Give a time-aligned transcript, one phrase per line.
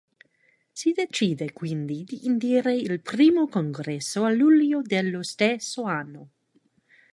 [0.73, 6.29] Si decide quindi di indire il primo congresso a luglio dello stesso anno.